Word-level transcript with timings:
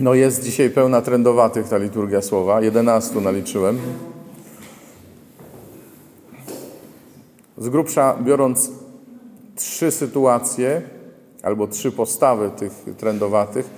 No 0.00 0.14
jest 0.14 0.44
dzisiaj 0.44 0.70
pełna 0.70 1.02
trendowatych 1.02 1.68
ta 1.68 1.78
liturgia 1.78 2.22
słowa. 2.22 2.60
11 2.60 3.20
naliczyłem. 3.20 3.78
Z 7.58 7.68
grubsza 7.68 8.16
biorąc 8.22 8.70
trzy 9.56 9.90
sytuacje 9.90 10.82
albo 11.42 11.66
trzy 11.66 11.92
postawy 11.92 12.50
tych 12.50 12.72
trendowatych, 12.96 13.70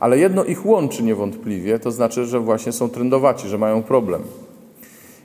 ale 0.00 0.18
jedno 0.18 0.44
ich 0.44 0.66
łączy 0.66 1.02
niewątpliwie, 1.02 1.78
to 1.78 1.90
znaczy, 1.90 2.26
że 2.26 2.40
właśnie 2.40 2.72
są 2.72 2.88
trendowaci, 2.88 3.48
że 3.48 3.58
mają 3.58 3.82
problem. 3.82 4.22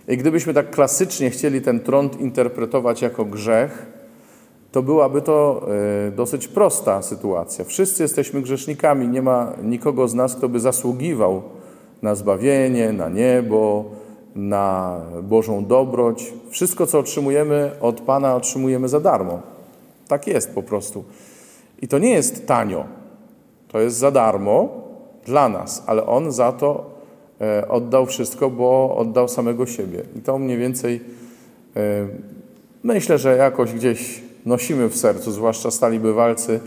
I 0.08 0.18
gdybyśmy 0.18 0.54
tak 0.54 0.72
klasycznie 0.72 1.30
chcieli 1.30 1.62
ten 1.62 1.80
trąd 1.80 2.20
interpretować 2.20 3.02
jako 3.02 3.26
grzech, 3.26 3.86
to 4.76 4.84
byłaby 4.84 5.22
to 5.22 5.68
e, 6.08 6.12
dosyć 6.12 6.48
prosta 6.48 7.02
sytuacja. 7.02 7.66
Wszyscy 7.66 8.04
jesteśmy 8.04 8.42
grzesznikami, 8.42 9.08
nie 9.08 9.22
ma 9.22 9.54
nikogo 9.64 10.08
z 10.08 10.14
nas, 10.14 10.36
kto 10.36 10.50
by 10.50 10.60
zasługiwał 10.60 11.42
na 12.02 12.16
zbawienie, 12.16 12.94
na 12.94 13.10
niebo, 13.10 13.86
na 14.36 15.02
Bożą 15.24 15.66
dobroć. 15.66 16.34
Wszystko, 16.50 16.88
co 16.88 17.00
otrzymujemy 17.00 17.72
od 17.82 18.02
Pana, 18.02 18.36
otrzymujemy 18.36 18.90
za 18.90 19.00
darmo. 19.00 19.40
Tak 20.08 20.28
jest 20.28 20.56
po 20.56 20.64
prostu. 20.64 21.04
I 21.82 21.88
to 21.88 22.00
nie 22.00 22.12
jest 22.12 22.48
tanio. 22.48 22.86
To 23.68 23.80
jest 23.80 23.98
za 23.98 24.12
darmo 24.12 24.70
dla 25.26 25.50
nas, 25.50 25.84
ale 25.88 26.06
On 26.06 26.32
za 26.32 26.52
to 26.52 26.86
e, 27.42 27.68
oddał 27.68 28.06
wszystko, 28.06 28.50
bo 28.50 28.96
oddał 28.98 29.28
samego 29.28 29.66
siebie. 29.66 30.04
I 30.16 30.22
to 30.22 30.38
mniej 30.38 30.58
więcej 30.58 31.02
e, 31.76 32.08
myślę, 32.84 33.18
że 33.18 33.38
jakoś 33.38 33.74
gdzieś 33.74 34.26
nosimy 34.46 34.90
w 34.90 34.98
sercu, 34.98 35.32
zwłaszcza 35.32 35.72
stali 35.72 36.00
bywalcy 36.00 36.60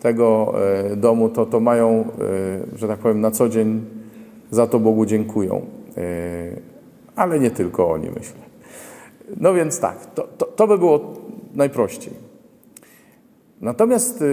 tego 0.00 0.54
e, 0.90 0.96
domu, 0.96 1.28
to, 1.28 1.46
to 1.46 1.60
mają, 1.60 2.08
że 2.76 2.88
tak 2.88 2.98
powiem, 2.98 3.20
na 3.20 3.30
co 3.30 3.48
dzień 3.48 3.84
za 4.50 4.66
to 4.66 4.78
Bogu 4.78 5.06
dziękują. 5.06 5.66
Ale 7.16 7.40
nie 7.40 7.50
tylko 7.50 7.90
oni, 7.90 8.08
myślę. 8.08 8.40
No 9.36 9.54
więc 9.54 9.80
tak, 9.80 10.14
to, 10.14 10.28
to, 10.38 10.46
to 10.46 10.66
by 10.66 10.78
było 10.78 11.14
najprościej. 11.54 12.14
Natomiast 13.60 14.24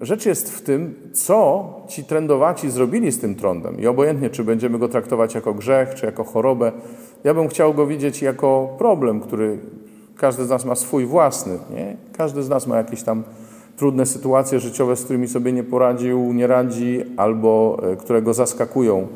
rzecz 0.00 0.26
jest 0.26 0.50
w 0.50 0.62
tym, 0.62 0.94
co 1.12 1.68
ci 1.88 2.04
trendowaci 2.04 2.70
zrobili 2.70 3.12
z 3.12 3.20
tym 3.20 3.34
trądem. 3.34 3.80
I 3.80 3.86
obojętnie, 3.86 4.30
czy 4.30 4.44
będziemy 4.44 4.78
go 4.78 4.88
traktować 4.88 5.34
jako 5.34 5.54
grzech, 5.54 5.94
czy 5.94 6.06
jako 6.06 6.24
chorobę, 6.24 6.72
ja 7.24 7.34
bym 7.34 7.48
chciał 7.48 7.74
go 7.74 7.86
widzieć 7.86 8.22
jako 8.22 8.74
problem, 8.78 9.20
który 9.20 9.58
każdy 10.20 10.44
z 10.44 10.48
nas 10.48 10.64
ma 10.64 10.74
swój 10.74 11.06
własny. 11.06 11.58
Nie? 11.70 11.96
Każdy 12.16 12.42
z 12.42 12.48
nas 12.48 12.66
ma 12.66 12.76
jakieś 12.76 13.02
tam 13.02 13.22
trudne 13.76 14.06
sytuacje 14.06 14.60
życiowe, 14.60 14.96
z 14.96 15.04
którymi 15.04 15.28
sobie 15.28 15.52
nie 15.52 15.64
poradził, 15.64 16.32
nie 16.32 16.46
radzi, 16.46 17.00
albo 17.16 17.82
y, 17.92 17.96
które 17.96 18.22
go 18.22 18.34
zaskakują 18.34 19.08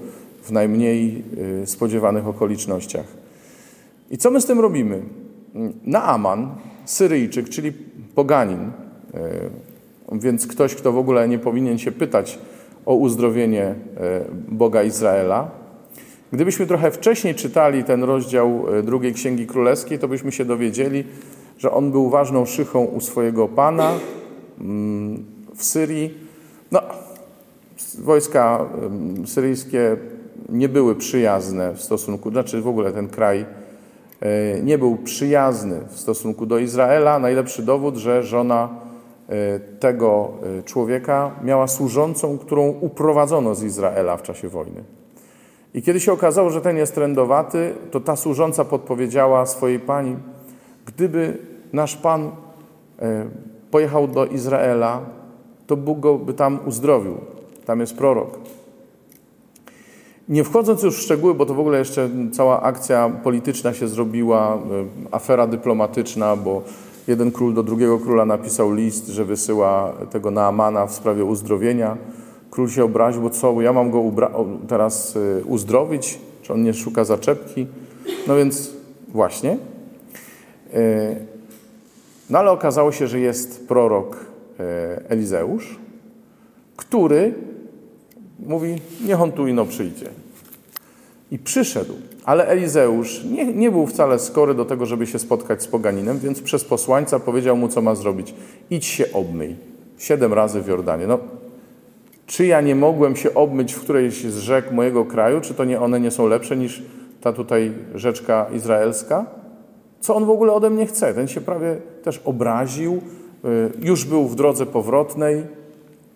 w 0.43 0.53
najmniej 0.53 1.25
y, 1.63 1.67
spodziewanych 1.67 2.29
okolicznościach. 2.29 3.07
I 4.11 4.19
co 4.19 4.31
my 4.31 4.41
z 4.41 4.47
tym 4.47 4.61
robimy? 4.61 5.03
Naaman, 5.85 6.55
Syryjczyk, 6.85 7.49
czyli 7.49 7.73
poganin, 8.15 8.71
E, 9.15 10.19
więc 10.19 10.47
ktoś, 10.47 10.75
kto 10.75 10.93
w 10.93 10.99
ogóle 10.99 11.29
nie 11.29 11.39
powinien 11.39 11.79
się 11.79 11.93
pytać 11.93 12.39
o 12.87 12.95
uzdrowienie 12.95 13.63
e, 13.63 13.75
Boga 14.49 14.83
Izraela. 14.83 15.51
Gdybyśmy 16.35 16.67
trochę 16.67 16.91
wcześniej 16.91 17.35
czytali 17.35 17.85
ten 17.85 18.05
rozdział 18.05 18.65
e, 18.79 18.83
drugiej 18.83 19.15
Księgi 19.15 19.47
Królewskiej, 19.47 19.99
to 19.99 20.09
byśmy 20.09 20.33
się 20.33 20.45
dowiedzieli, 20.45 21.05
że 21.59 21.71
on 21.71 21.91
był 21.91 22.11
ważną 22.11 22.47
szychą 22.47 22.85
u 22.85 23.01
swojego 23.01 23.49
pana 23.49 23.93
mm, 24.61 25.25
w 25.55 25.65
Syrii. 25.65 26.15
No, 26.73 26.81
wojska 27.99 28.67
syryjskie 29.27 29.97
nie 30.49 30.69
były 30.69 30.95
przyjazne 30.95 31.75
w 31.75 31.83
stosunku, 31.83 32.31
znaczy 32.31 32.61
w 32.61 32.69
ogóle 32.69 32.93
ten 32.93 33.09
kraj 33.09 33.45
nie 34.63 34.79
był 34.79 34.97
przyjazny 34.97 35.81
w 35.89 36.01
stosunku 36.01 36.47
do 36.47 36.59
Izraela. 36.59 37.19
Najlepszy 37.19 37.63
dowód, 37.63 37.97
że 37.97 38.23
żona 38.23 38.85
E, 39.29 39.61
tego 39.81 40.33
e, 40.59 40.63
człowieka 40.63 41.31
miała 41.43 41.67
służącą, 41.69 42.39
którą 42.39 42.69
uprowadzono 42.69 43.55
z 43.55 43.63
Izraela 43.63 44.17
w 44.17 44.23
czasie 44.23 44.49
wojny. 44.49 44.85
I 45.75 45.83
kiedy 45.83 46.01
się 46.01 46.13
okazało, 46.13 46.51
że 46.51 46.61
ten 46.61 46.77
jest 46.77 46.95
trędowaty, 46.95 47.75
to 47.91 48.01
ta 48.01 48.17
służąca 48.17 48.65
podpowiedziała 48.65 49.47
swojej 49.47 49.81
pani, 49.81 50.17
gdyby 50.87 51.39
nasz 51.73 51.97
pan 51.97 52.31
e, 53.03 53.27
pojechał 53.71 54.09
do 54.09 54.27
Izraela, 54.27 55.01
to 55.67 55.77
Bóg 55.77 56.01
go 56.01 56.19
by 56.19 56.35
tam 56.35 56.59
uzdrowił. 56.67 57.15
Tam 57.67 57.81
jest 57.81 57.97
prorok. 57.97 58.39
Nie 60.29 60.45
wchodząc 60.45 60.83
już 60.83 60.97
w 60.97 61.03
szczegóły, 61.03 61.35
bo 61.35 61.47
to 61.47 61.55
w 61.55 61.61
ogóle 61.61 61.79
jeszcze 61.79 62.11
cała 62.33 62.63
akcja 62.63 63.11
polityczna 63.25 63.75
się 63.75 63.89
zrobiła, 63.89 64.59
afera 65.11 65.47
dyplomatyczna, 65.47 66.37
bo 66.37 66.63
Jeden 67.09 67.33
król 67.33 67.55
do 67.55 67.63
drugiego 67.63 67.99
króla 67.99 68.25
napisał 68.25 68.75
list, 68.75 69.07
że 69.07 69.25
wysyła 69.25 69.93
tego 70.11 70.31
Naamana 70.31 70.87
w 70.87 70.93
sprawie 70.93 71.25
uzdrowienia. 71.25 71.97
Król 72.55 72.69
się 72.69 72.85
obraził, 72.85 73.23
bo 73.23 73.31
co, 73.31 73.61
ja 73.61 73.73
mam 73.73 73.91
go 73.91 74.13
teraz 74.69 75.17
y, 75.17 75.43
uzdrowić? 75.47 76.19
Czy 76.43 76.53
on 76.53 76.63
nie 76.63 76.75
szuka 76.75 77.05
zaczepki? 77.05 77.67
No 78.27 78.37
więc 78.37 78.73
właśnie. 79.09 79.59
Y, 80.75 81.17
no 82.31 82.39
ale 82.39 82.51
okazało 82.51 82.93
się, 82.93 83.07
że 83.07 83.21
jest 83.21 83.69
prorok 83.69 84.17
y, 84.17 84.63
Elizeusz, 85.09 85.79
który 86.77 87.35
mówi, 88.39 88.81
niech 89.07 89.21
on 89.21 89.33
tu 89.33 89.47
ino 89.47 89.65
przyjdzie. 89.65 90.07
I 91.31 91.39
przyszedł. 91.39 91.95
Ale 92.25 92.47
Elizeusz 92.47 93.25
nie, 93.25 93.45
nie 93.45 93.71
był 93.71 93.87
wcale 93.87 94.19
skory 94.19 94.55
do 94.55 94.65
tego, 94.65 94.87
żeby 94.87 95.07
się 95.07 95.19
spotkać 95.19 95.63
z 95.63 95.67
poganinem, 95.67 96.19
więc 96.19 96.41
przez 96.41 96.65
posłańca 96.65 97.21
powiedział 97.21 97.57
mu, 97.57 97.69
co 97.69 97.83
ma 97.83 97.95
zrobić. 97.95 98.35
Idź 98.71 98.87
się 98.87 99.13
obmyj. 99.13 99.57
Siedem 99.99 100.33
razy 100.33 100.63
w 100.63 100.67
Jordanie. 100.67 101.07
No, 101.07 101.19
czy 102.27 102.47
ja 102.47 102.61
nie 102.61 102.75
mogłem 102.75 103.17
się 103.17 103.35
obmyć 103.35 103.73
w 103.73 103.81
którejś 103.81 104.25
z 104.25 104.39
rzek 104.39 104.73
mojego 104.73 105.05
kraju? 105.05 105.41
Czy 105.41 105.55
to 105.55 105.65
nie 105.65 105.81
one 105.81 106.01
nie 106.01 106.11
są 106.11 106.27
lepsze 106.27 106.57
niż 106.57 106.83
ta 107.21 107.33
tutaj 107.33 107.73
rzeczka 107.95 108.47
izraelska? 108.55 109.27
Co 110.01 110.15
on 110.15 110.25
w 110.25 110.31
ogóle 110.31 110.53
ode 110.53 110.71
mnie 110.71 110.87
chce? 110.87 111.15
Ten 111.15 111.29
się 111.29 111.41
prawie 111.41 111.77
też 112.03 112.21
obraził, 112.25 113.01
y, 113.45 113.71
już 113.83 114.05
był 114.05 114.29
w 114.29 114.35
drodze 114.35 114.67
powrotnej, 114.67 115.43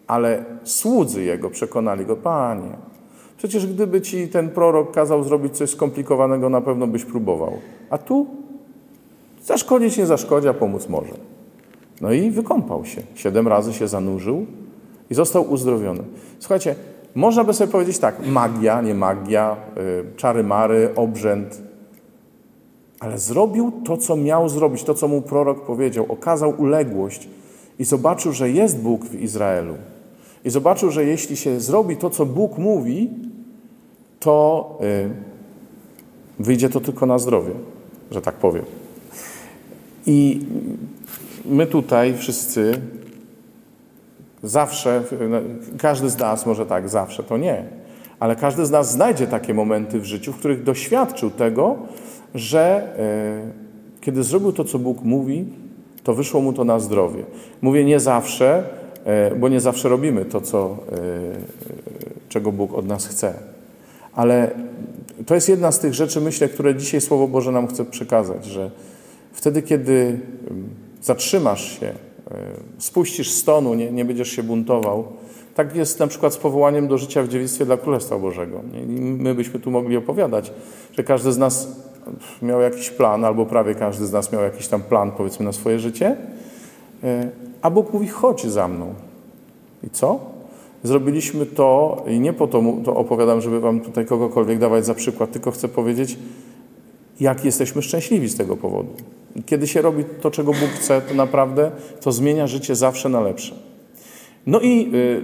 ale 0.06 0.44
słudzy 0.64 1.22
jego 1.22 1.50
przekonali 1.50 2.06
go, 2.06 2.16
panie, 2.16 2.88
Przecież 3.38 3.66
gdyby 3.66 4.00
ci 4.00 4.28
ten 4.28 4.50
prorok 4.50 4.92
kazał 4.92 5.24
zrobić 5.24 5.56
coś 5.56 5.70
skomplikowanego, 5.70 6.48
na 6.48 6.60
pewno 6.60 6.86
byś 6.86 7.04
próbował. 7.04 7.52
A 7.90 7.98
tu 7.98 8.26
zaszkodzić 9.42 9.98
nie 9.98 10.06
zaszkodzi, 10.06 10.48
a 10.48 10.54
pomóc 10.54 10.88
może. 10.88 11.12
No 12.00 12.12
i 12.12 12.30
wykąpał 12.30 12.84
się. 12.84 13.02
Siedem 13.14 13.48
razy 13.48 13.72
się 13.72 13.88
zanurzył 13.88 14.46
i 15.10 15.14
został 15.14 15.50
uzdrowiony. 15.52 16.02
Słuchajcie, 16.38 16.74
można 17.14 17.44
by 17.44 17.54
sobie 17.54 17.72
powiedzieć 17.72 17.98
tak, 17.98 18.26
magia, 18.26 18.80
nie 18.80 18.94
magia, 18.94 19.56
yy, 19.76 20.04
czary 20.16 20.44
mary, 20.44 20.90
obrzęd, 20.96 21.62
ale 23.00 23.18
zrobił 23.18 23.72
to, 23.84 23.96
co 23.96 24.16
miał 24.16 24.48
zrobić, 24.48 24.84
to, 24.84 24.94
co 24.94 25.08
mu 25.08 25.22
prorok 25.22 25.66
powiedział. 25.66 26.06
Okazał 26.08 26.54
uległość 26.58 27.28
i 27.78 27.84
zobaczył, 27.84 28.32
że 28.32 28.50
jest 28.50 28.78
Bóg 28.80 29.04
w 29.04 29.20
Izraelu. 29.20 29.74
I 30.44 30.50
zobaczył, 30.50 30.90
że 30.90 31.04
jeśli 31.04 31.36
się 31.36 31.60
zrobi 31.60 31.96
to, 31.96 32.10
co 32.10 32.26
Bóg 32.26 32.58
mówi, 32.58 33.10
to 34.20 34.78
y, 34.82 35.10
wyjdzie 36.38 36.68
to 36.68 36.80
tylko 36.80 37.06
na 37.06 37.18
zdrowie, 37.18 37.52
że 38.10 38.22
tak 38.22 38.34
powiem. 38.34 38.64
I 40.06 40.40
my 41.44 41.66
tutaj 41.66 42.16
wszyscy 42.16 42.80
zawsze, 44.42 45.02
każdy 45.78 46.10
z 46.10 46.18
nas 46.18 46.46
może 46.46 46.66
tak, 46.66 46.88
zawsze 46.88 47.22
to 47.22 47.36
nie, 47.36 47.64
ale 48.20 48.36
każdy 48.36 48.66
z 48.66 48.70
nas 48.70 48.92
znajdzie 48.92 49.26
takie 49.26 49.54
momenty 49.54 50.00
w 50.00 50.04
życiu, 50.04 50.32
w 50.32 50.38
których 50.38 50.62
doświadczył 50.62 51.30
tego, 51.30 51.76
że 52.34 52.92
y, 53.98 54.00
kiedy 54.00 54.22
zrobił 54.22 54.52
to, 54.52 54.64
co 54.64 54.78
Bóg 54.78 55.02
mówi, 55.02 55.44
to 56.02 56.14
wyszło 56.14 56.40
mu 56.40 56.52
to 56.52 56.64
na 56.64 56.80
zdrowie. 56.80 57.24
Mówię 57.62 57.84
nie 57.84 58.00
zawsze, 58.00 58.64
y, 59.32 59.36
bo 59.36 59.48
nie 59.48 59.60
zawsze 59.60 59.88
robimy 59.88 60.24
to, 60.24 60.40
co, 60.40 60.76
czego 62.28 62.52
Bóg 62.52 62.74
od 62.74 62.86
nas 62.86 63.06
chce. 63.06 63.34
Ale 64.12 64.50
to 65.26 65.34
jest 65.34 65.48
jedna 65.48 65.72
z 65.72 65.78
tych 65.78 65.94
rzeczy, 65.94 66.20
myślę, 66.20 66.48
które 66.48 66.74
dzisiaj 66.74 67.00
Słowo 67.00 67.28
Boże 67.28 67.52
nam 67.52 67.68
chce 67.68 67.84
przekazać, 67.84 68.44
że 68.44 68.70
wtedy, 69.32 69.62
kiedy 69.62 70.20
zatrzymasz 71.02 71.80
się, 71.80 71.92
spuścisz 72.78 73.30
stonu, 73.30 73.74
nie, 73.74 73.92
nie 73.92 74.04
będziesz 74.04 74.28
się 74.28 74.42
buntował, 74.42 75.04
tak 75.54 75.76
jest 75.76 76.00
na 76.00 76.06
przykład 76.06 76.34
z 76.34 76.36
powołaniem 76.36 76.88
do 76.88 76.98
życia 76.98 77.22
w 77.22 77.28
dziewictwie 77.28 77.64
dla 77.64 77.76
Królestwa 77.76 78.18
Bożego. 78.18 78.60
My 78.98 79.34
byśmy 79.34 79.60
tu 79.60 79.70
mogli 79.70 79.96
opowiadać, 79.96 80.52
że 80.92 81.04
każdy 81.04 81.32
z 81.32 81.38
nas 81.38 81.68
miał 82.42 82.60
jakiś 82.60 82.90
plan, 82.90 83.24
albo 83.24 83.46
prawie 83.46 83.74
każdy 83.74 84.06
z 84.06 84.12
nas 84.12 84.32
miał 84.32 84.42
jakiś 84.42 84.68
tam 84.68 84.82
plan, 84.82 85.12
powiedzmy, 85.12 85.44
na 85.44 85.52
swoje 85.52 85.78
życie, 85.78 86.16
e, 87.04 87.30
a 87.62 87.70
Bóg 87.70 87.92
mówi, 87.92 88.08
chodź 88.08 88.46
za 88.46 88.68
mną. 88.68 88.94
I 89.84 89.90
co? 89.90 90.20
Zrobiliśmy 90.82 91.46
to 91.46 92.02
i 92.06 92.20
nie 92.20 92.32
po 92.32 92.46
to, 92.46 92.62
to 92.84 92.96
opowiadam, 92.96 93.40
żeby 93.40 93.60
wam 93.60 93.80
tutaj 93.80 94.06
kogokolwiek 94.06 94.58
dawać 94.58 94.86
za 94.86 94.94
przykład, 94.94 95.32
tylko 95.32 95.50
chcę 95.50 95.68
powiedzieć, 95.68 96.18
jak 97.20 97.44
jesteśmy 97.44 97.82
szczęśliwi 97.82 98.28
z 98.28 98.36
tego 98.36 98.56
powodu. 98.56 98.92
Kiedy 99.46 99.66
się 99.66 99.82
robi 99.82 100.04
to, 100.20 100.30
czego 100.30 100.52
Bóg 100.52 100.68
chce, 100.68 101.00
to 101.00 101.14
naprawdę 101.14 101.70
to 102.00 102.12
zmienia 102.12 102.46
życie 102.46 102.76
zawsze 102.76 103.08
na 103.08 103.20
lepsze. 103.20 103.54
No 104.46 104.60
i 104.60 104.90
y, 104.94 105.22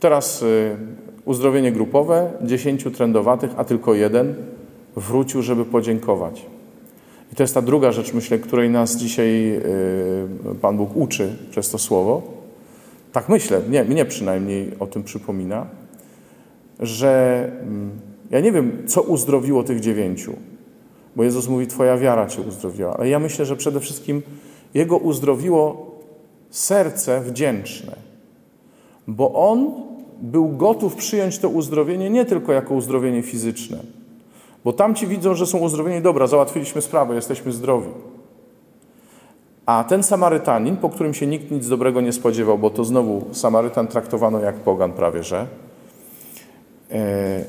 teraz 0.00 0.42
y, 0.42 0.76
uzdrowienie 1.24 1.72
grupowe, 1.72 2.32
dziesięciu 2.42 2.90
trendowatych, 2.90 3.50
a 3.56 3.64
tylko 3.64 3.94
jeden 3.94 4.34
wrócił, 4.96 5.42
żeby 5.42 5.64
podziękować. 5.64 6.46
I 7.32 7.36
to 7.36 7.42
jest 7.42 7.54
ta 7.54 7.62
druga 7.62 7.92
rzecz, 7.92 8.14
myślę, 8.14 8.38
której 8.38 8.70
nas 8.70 8.96
dzisiaj 8.96 9.56
y, 9.56 9.62
Pan 10.60 10.76
Bóg 10.76 10.96
uczy 10.96 11.36
przez 11.50 11.70
to 11.70 11.78
słowo. 11.78 12.22
Tak 13.12 13.28
myślę, 13.28 13.60
nie, 13.70 13.84
mnie 13.84 14.04
przynajmniej 14.04 14.70
o 14.78 14.86
tym 14.86 15.02
przypomina, 15.02 15.66
że 16.80 17.44
mm, 17.62 17.90
ja 18.30 18.40
nie 18.40 18.52
wiem, 18.52 18.82
co 18.86 19.02
uzdrowiło 19.02 19.62
tych 19.62 19.80
dziewięciu, 19.80 20.32
bo 21.20 21.24
Jezus 21.24 21.48
mówi, 21.48 21.66
Twoja 21.66 21.96
wiara 21.96 22.26
Cię 22.26 22.42
uzdrowiła, 22.42 22.96
ale 22.96 23.08
ja 23.08 23.18
myślę, 23.18 23.44
że 23.44 23.56
przede 23.56 23.80
wszystkim 23.80 24.22
Jego 24.74 24.96
uzdrowiło 24.96 25.86
serce 26.50 27.20
wdzięczne, 27.20 27.96
bo 29.06 29.32
On 29.50 29.72
był 30.20 30.48
gotów 30.48 30.94
przyjąć 30.94 31.38
to 31.38 31.48
uzdrowienie 31.48 32.10
nie 32.10 32.24
tylko 32.24 32.52
jako 32.52 32.74
uzdrowienie 32.74 33.22
fizyczne, 33.22 33.78
bo 34.64 34.72
tamci 34.72 35.06
widzą, 35.06 35.34
że 35.34 35.46
są 35.46 35.58
uzdrowieni, 35.58 36.02
dobra, 36.02 36.26
załatwiliśmy 36.26 36.82
sprawę, 36.82 37.14
jesteśmy 37.14 37.52
zdrowi. 37.52 37.90
A 39.66 39.84
ten 39.84 40.02
Samarytanin, 40.02 40.76
po 40.76 40.88
którym 40.88 41.14
się 41.14 41.26
nikt 41.26 41.50
nic 41.50 41.68
dobrego 41.68 42.00
nie 42.00 42.12
spodziewał, 42.12 42.58
bo 42.58 42.70
to 42.70 42.84
znowu 42.84 43.24
Samarytan 43.32 43.86
traktowano 43.86 44.40
jak 44.40 44.54
pogan 44.54 44.92
prawie, 44.92 45.22
że 45.22 45.46
e, 46.90 47.44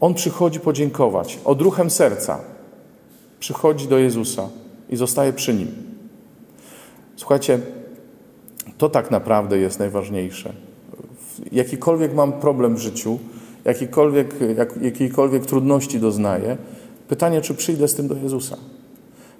on 0.00 0.14
przychodzi 0.14 0.60
podziękować 0.60 1.38
odruchem 1.44 1.90
serca. 1.90 2.55
Przychodzi 3.46 3.88
do 3.88 3.98
Jezusa 3.98 4.48
i 4.90 4.96
zostaje 4.96 5.32
przy 5.32 5.54
nim. 5.54 5.68
Słuchajcie, 7.16 7.58
to 8.78 8.88
tak 8.88 9.10
naprawdę 9.10 9.58
jest 9.58 9.78
najważniejsze. 9.78 10.52
Jakikolwiek 11.52 12.14
mam 12.14 12.32
problem 12.32 12.76
w 12.76 12.78
życiu, 12.78 13.18
jakikolwiek, 13.64 14.34
jak, 14.56 14.82
jakiejkolwiek 14.82 15.46
trudności 15.46 16.00
doznaję, 16.00 16.56
pytanie, 17.08 17.40
czy 17.40 17.54
przyjdę 17.54 17.88
z 17.88 17.94
tym 17.94 18.08
do 18.08 18.14
Jezusa. 18.14 18.56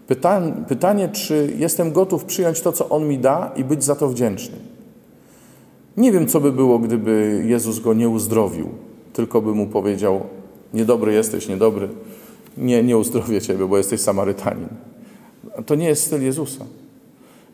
Pytanie, 0.06 0.52
pytanie, 0.68 1.08
czy 1.08 1.52
jestem 1.58 1.92
gotów 1.92 2.24
przyjąć 2.24 2.60
to, 2.60 2.72
co 2.72 2.88
On 2.88 3.08
mi 3.08 3.18
da 3.18 3.52
i 3.56 3.64
być 3.64 3.84
za 3.84 3.96
to 3.96 4.08
wdzięczny. 4.08 4.56
Nie 5.96 6.12
wiem, 6.12 6.26
co 6.26 6.40
by 6.40 6.52
było, 6.52 6.78
gdyby 6.78 7.42
Jezus 7.46 7.78
go 7.78 7.94
nie 7.94 8.08
uzdrowił, 8.08 8.68
tylko 9.12 9.42
by 9.42 9.54
mu 9.54 9.66
powiedział: 9.66 10.20
Niedobry 10.74 11.12
jesteś, 11.12 11.48
niedobry, 11.48 11.88
nie, 12.56 12.82
nie 12.82 12.98
uzdrowię 12.98 13.40
ciebie, 13.40 13.66
bo 13.66 13.76
jesteś 13.76 14.00
Samarytanin. 14.00 14.68
To 15.66 15.74
nie 15.74 15.86
jest 15.86 16.04
styl 16.04 16.22
Jezusa. 16.22 16.64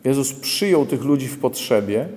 Jezus 0.03 0.33
przyjął 0.33 0.85
tych 0.85 1.03
ludzi 1.03 1.27
w 1.27 1.39
potrzebie, 1.39 2.07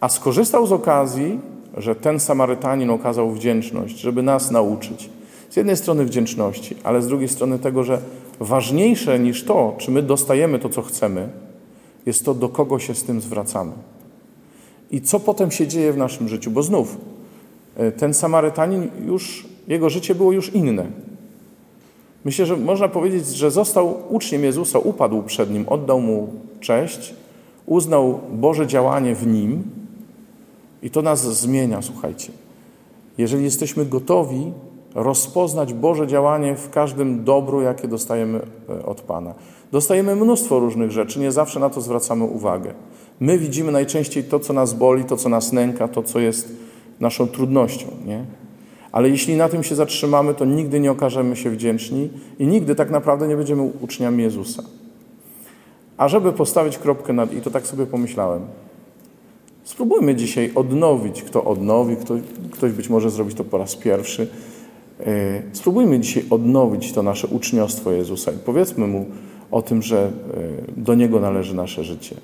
a 0.00 0.08
skorzystał 0.08 0.66
z 0.66 0.72
okazji, 0.72 1.40
że 1.76 1.94
ten 1.94 2.20
Samarytanin 2.20 2.90
okazał 2.90 3.30
wdzięczność, 3.30 3.98
żeby 3.98 4.22
nas 4.22 4.50
nauczyć. 4.50 5.10
Z 5.50 5.56
jednej 5.56 5.76
strony 5.76 6.04
wdzięczności, 6.04 6.76
ale 6.84 7.02
z 7.02 7.06
drugiej 7.06 7.28
strony 7.28 7.58
tego, 7.58 7.84
że 7.84 8.00
ważniejsze 8.40 9.18
niż 9.18 9.44
to, 9.44 9.74
czy 9.78 9.90
my 9.90 10.02
dostajemy 10.02 10.58
to, 10.58 10.68
co 10.68 10.82
chcemy, 10.82 11.28
jest 12.06 12.24
to, 12.24 12.34
do 12.34 12.48
kogo 12.48 12.78
się 12.78 12.94
z 12.94 13.04
tym 13.04 13.20
zwracamy. 13.20 13.72
I 14.90 15.00
co 15.00 15.20
potem 15.20 15.50
się 15.50 15.66
dzieje 15.66 15.92
w 15.92 15.96
naszym 15.96 16.28
życiu, 16.28 16.50
bo 16.50 16.62
znów 16.62 16.96
e, 17.76 17.92
ten 17.92 18.14
Samarytanin 18.14 18.90
już, 19.06 19.46
jego 19.68 19.90
życie 19.90 20.14
było 20.14 20.32
już 20.32 20.54
inne. 20.54 20.86
Myślę, 22.24 22.46
że 22.46 22.56
można 22.56 22.88
powiedzieć, 22.88 23.26
że 23.26 23.50
został 23.50 23.94
uczniem 24.08 24.44
Jezusa, 24.44 24.78
upadł 24.78 25.22
przed 25.22 25.50
nim, 25.50 25.64
oddał 25.68 26.00
mu 26.00 26.28
cześć, 26.60 27.14
uznał 27.66 28.20
Boże 28.32 28.66
działanie 28.66 29.14
w 29.14 29.26
nim 29.26 29.62
i 30.82 30.90
to 30.90 31.02
nas 31.02 31.40
zmienia, 31.40 31.82
słuchajcie. 31.82 32.32
Jeżeli 33.18 33.44
jesteśmy 33.44 33.86
gotowi 33.86 34.52
rozpoznać 34.94 35.72
Boże 35.72 36.06
działanie 36.06 36.56
w 36.56 36.70
każdym 36.70 37.24
dobru, 37.24 37.60
jakie 37.60 37.88
dostajemy 37.88 38.40
e, 38.68 38.86
od 38.86 39.00
Pana. 39.00 39.34
Dostajemy 39.72 40.16
mnóstwo 40.16 40.58
różnych 40.58 40.90
rzeczy, 40.90 41.20
nie 41.20 41.32
zawsze 41.32 41.60
na 41.60 41.70
to 41.70 41.80
zwracamy 41.80 42.24
uwagę. 42.24 42.74
My 43.20 43.38
widzimy 43.38 43.72
najczęściej 43.72 44.24
to, 44.24 44.40
co 44.40 44.52
nas 44.52 44.74
boli, 44.74 45.04
to, 45.04 45.16
co 45.16 45.28
nas 45.28 45.52
nęka, 45.52 45.88
to, 45.88 46.02
co 46.02 46.18
jest 46.18 46.52
naszą 47.00 47.28
trudnością, 47.28 47.86
nie? 48.06 48.24
Ale 48.92 49.08
jeśli 49.08 49.36
na 49.36 49.48
tym 49.48 49.64
się 49.64 49.74
zatrzymamy, 49.74 50.34
to 50.34 50.44
nigdy 50.44 50.80
nie 50.80 50.90
okażemy 50.90 51.36
się 51.36 51.50
wdzięczni 51.50 52.08
i 52.38 52.46
nigdy 52.46 52.74
tak 52.74 52.90
naprawdę 52.90 53.28
nie 53.28 53.36
będziemy 53.36 53.62
uczniami 53.80 54.22
Jezusa. 54.22 54.62
A 55.96 56.08
żeby 56.08 56.32
postawić 56.32 56.78
kropkę 56.78 57.12
nad 57.12 57.32
i, 57.32 57.40
to 57.40 57.50
tak 57.50 57.66
sobie 57.66 57.86
pomyślałem, 57.86 58.42
spróbujmy 59.64 60.14
dzisiaj 60.14 60.52
odnowić, 60.54 61.22
kto 61.22 61.44
odnowi, 61.44 61.96
kto, 61.96 62.14
ktoś 62.50 62.72
być 62.72 62.88
może 62.88 63.10
zrobić 63.10 63.36
to 63.36 63.44
po 63.44 63.58
raz 63.58 63.76
pierwszy, 63.76 64.28
E, 65.06 65.42
spróbujmy 65.52 66.00
dzisiaj 66.00 66.24
odnowić 66.30 66.92
to 66.92 67.02
nasze 67.02 67.26
uczniostwo 67.26 67.92
Jezusa 67.92 68.32
i 68.32 68.36
powiedzmy 68.44 68.86
Mu 68.86 69.06
o 69.50 69.62
tym, 69.62 69.82
że 69.82 69.98
e, 69.98 70.10
do 70.76 70.94
Niego 70.94 71.20
należy 71.20 71.54
nasze 71.54 71.84
życie. 71.84 72.16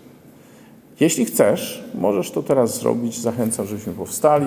Jeśli 1.00 1.24
chcesz, 1.24 1.84
możesz 1.94 2.30
to 2.30 2.42
teraz 2.42 2.80
zrobić. 2.80 3.18
Zachęcam, 3.18 3.66
żebyśmy 3.66 3.92
powstali. 3.92 4.46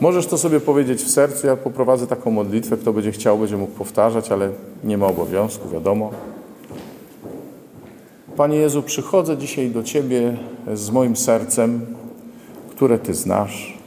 Możesz 0.00 0.26
to 0.26 0.38
sobie 0.38 0.60
powiedzieć 0.60 1.02
w 1.02 1.10
sercu. 1.10 1.46
Ja 1.46 1.56
poprowadzę 1.56 2.06
taką 2.06 2.30
modlitwę. 2.30 2.76
Kto 2.76 2.92
będzie 2.92 3.12
chciał, 3.12 3.38
będzie 3.38 3.56
mógł 3.56 3.72
powtarzać, 3.72 4.32
ale 4.32 4.50
nie 4.84 4.98
ma 4.98 5.06
obowiązku, 5.06 5.68
wiadomo. 5.68 6.10
Panie 8.36 8.56
Jezu, 8.56 8.82
przychodzę 8.82 9.36
dzisiaj 9.36 9.70
do 9.70 9.82
Ciebie 9.82 10.36
z 10.74 10.90
moim 10.90 11.16
sercem, 11.16 11.86
które 12.70 12.98
Ty 12.98 13.14
znasz. 13.14 13.78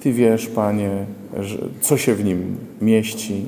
Ty 0.00 0.12
wiesz, 0.12 0.46
Panie, 0.46 1.06
co 1.80 1.96
się 1.96 2.14
w 2.14 2.24
nim 2.24 2.56
mieści. 2.80 3.46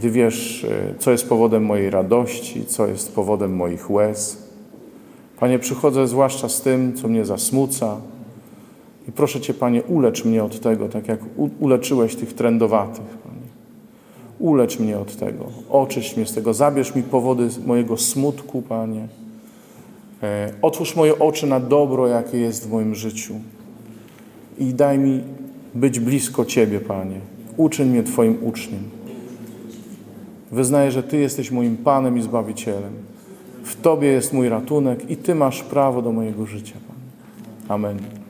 Ty 0.00 0.10
wiesz, 0.10 0.64
e, 0.64 0.94
co 0.98 1.10
jest 1.10 1.28
powodem 1.28 1.64
mojej 1.64 1.90
radości, 1.90 2.66
co 2.66 2.86
jest 2.86 3.14
powodem 3.14 3.56
moich 3.56 3.90
łez. 3.90 4.38
Panie, 5.40 5.58
przychodzę 5.58 6.08
zwłaszcza 6.08 6.48
z 6.48 6.60
tym, 6.60 6.94
co 6.94 7.08
mnie 7.08 7.24
zasmuca. 7.24 7.96
I 9.08 9.12
proszę 9.12 9.40
Cię, 9.40 9.54
Panie, 9.54 9.82
ulecz 9.82 10.24
mnie 10.24 10.44
od 10.44 10.60
tego, 10.60 10.88
tak 10.88 11.08
jak 11.08 11.20
uleczyłeś 11.60 12.16
tych 12.16 12.32
trendowatych, 12.32 13.18
Panie. 13.24 13.46
Ulecz 14.38 14.78
mnie 14.78 14.98
od 14.98 15.16
tego, 15.16 15.44
oczyść 15.70 16.16
mnie 16.16 16.26
z 16.26 16.34
tego, 16.34 16.54
zabierz 16.54 16.94
mi 16.94 17.02
powody 17.02 17.48
mojego 17.66 17.96
smutku, 17.96 18.62
Panie. 18.62 19.08
E, 20.22 20.52
otwórz 20.62 20.96
moje 20.96 21.18
oczy 21.18 21.46
na 21.46 21.60
dobro, 21.60 22.06
jakie 22.06 22.38
jest 22.38 22.68
w 22.68 22.72
moim 22.72 22.94
życiu. 22.94 23.34
I 24.58 24.74
daj 24.74 24.98
mi 24.98 25.20
być 25.74 26.00
blisko 26.00 26.44
Ciebie, 26.44 26.80
Panie. 26.80 27.20
Uczyń 27.56 27.88
mnie 27.88 28.02
Twoim 28.02 28.38
uczniem. 28.42 28.82
Wyznaję, 30.52 30.90
że 30.90 31.02
Ty 31.02 31.16
jesteś 31.16 31.50
moim 31.50 31.76
Panem 31.76 32.18
i 32.18 32.22
Zbawicielem. 32.22 32.92
W 33.64 33.80
Tobie 33.80 34.08
jest 34.08 34.32
mój 34.32 34.48
ratunek 34.48 35.10
i 35.10 35.16
Ty 35.16 35.34
masz 35.34 35.62
prawo 35.62 36.02
do 36.02 36.12
mojego 36.12 36.46
życia, 36.46 36.74
Panie. 36.88 37.00
Amen. 37.68 38.25